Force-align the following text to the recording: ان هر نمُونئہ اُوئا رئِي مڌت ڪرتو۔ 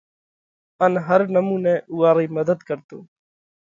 ان 0.85 0.93
هر 1.05 1.21
نمُونئہ 1.35 1.75
اُوئا 1.91 2.09
رئِي 2.15 2.27
مڌت 2.35 2.59
ڪرتو۔ 2.67 2.99